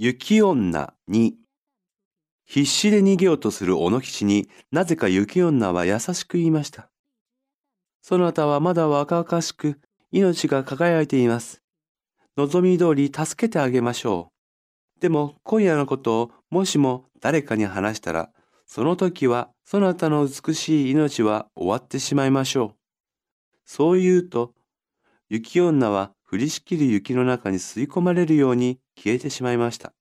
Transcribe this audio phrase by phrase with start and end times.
[0.00, 1.34] 雪女に、
[2.46, 6.88] 必死で逃げようとする小野吉になぜか雪女は優しく言いました。
[8.00, 9.80] そなたはまだ若々しく
[10.12, 11.62] 命が輝いています。
[12.36, 14.30] 望み通り助けてあげましょ
[14.96, 15.00] う。
[15.00, 18.30] でも今夜のことをもしも誰かに話したら、
[18.66, 22.78] その時はそなたの美しい命は終わってしまいましょう。
[23.64, 24.54] そう言うと、
[25.28, 29.92] 雪女は降りしきる雪の中に吸い込まれるように消えてしまいました。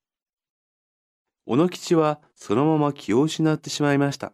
[1.46, 4.34] 小野吉はそのまま気を失ってしまいました。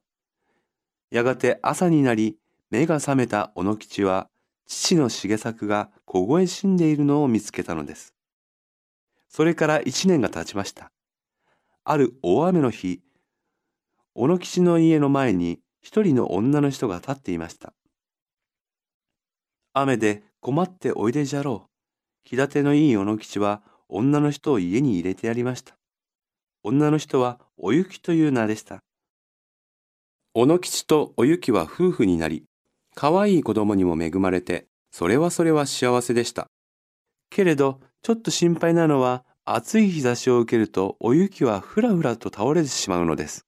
[1.11, 2.37] やがて朝になり、
[2.71, 4.29] 目が覚めた小野吉は、
[4.65, 8.15] 父の重作が凍え死んでいるのを見つけたのです。
[9.27, 10.91] それから一年が経ちました。
[11.83, 13.01] ある大雨の日、
[14.15, 17.73] 小野吉の家の前に一人の女の人が立っていました。
[19.73, 21.69] 雨で困っておいでじゃろう。
[22.23, 23.61] 気立のいい小野吉は
[23.95, 25.75] 女の人を家に入れてやりました。
[26.63, 28.79] 女の人はおゆきという名でした。
[30.33, 32.43] 小野吉とおゆきは夫婦になり、
[32.95, 36.47] 可愛い子供にも恵まれて、それはそれは幸せでした。
[37.29, 43.45] けれど、ちょっと心配なのは、暑い日差しを受けると、お雪はふらふらと倒れてしまうのです。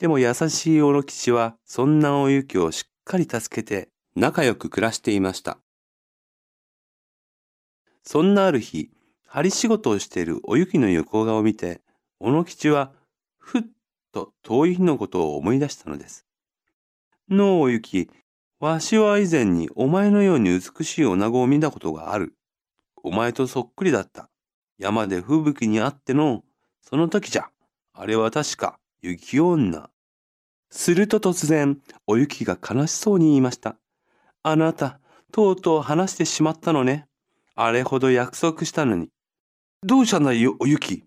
[0.00, 5.58] でも優しい小野吉は、そんなお雪をしっかり助けて、仲良く暮らしていました。
[8.02, 8.90] そんなある日、
[9.34, 11.80] 針仕事をしているお雪の横顔を見て、
[12.20, 12.92] 小野吉は、
[13.38, 13.62] ふっ
[14.12, 16.26] と遠い日のことを思い出したのです。
[17.30, 18.10] のうお雪、
[18.60, 22.34] わしは以前にお前のように美しい女子を見たことがある。
[23.02, 24.28] お前とそっくりだった。
[24.76, 26.44] 山で吹雪にあっての、
[26.82, 27.48] その時じゃ。
[27.94, 29.88] あれは確か、雪女。
[30.70, 33.78] すると突然、お雪が悲しそうに言いました。
[34.42, 35.00] あなた、
[35.32, 37.06] とうとう話してしまったのね。
[37.54, 39.08] あれほど約束したのに。
[39.84, 41.02] どうしたんだよ、お雪？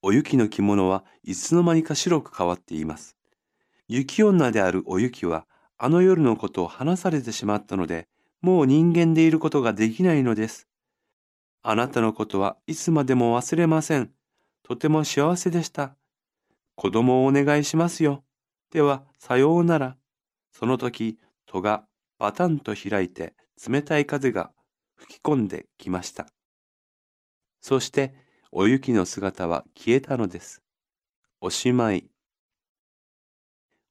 [0.00, 3.18] お雪の着物はいつの間にか白く変わっています。
[3.86, 5.46] 雪女であるお雪は
[5.76, 8.08] あの夜のことを話されてしまったので、
[8.40, 10.68] もう人間でいることができないのです。
[11.62, 14.10] あなたのことはいつまでも忘れません。
[14.62, 15.96] とても幸せでした。
[16.76, 18.24] 子供をお願いしますよ。
[18.72, 19.98] では、さようなら。
[20.50, 21.84] その時、戸が
[22.18, 23.34] バタンと開いて
[23.68, 24.50] 冷たい風が
[24.96, 26.26] 吹き込んできました。
[27.66, 28.12] そして、
[28.52, 30.62] お雪の姿は消えたのです。
[31.40, 32.10] おしまい。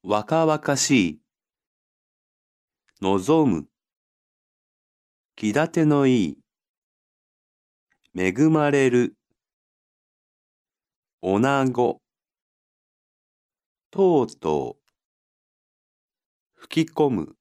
[0.04, 1.22] 若々しい。
[3.02, 3.68] 望む。
[5.36, 6.38] 気立てのいい。
[8.16, 9.16] 恵まれる。
[11.24, 12.00] おなご。
[13.90, 14.84] とうとう。
[16.54, 17.36] 吹き込む。